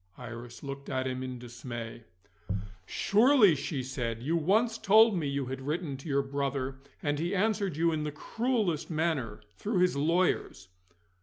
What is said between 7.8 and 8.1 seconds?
in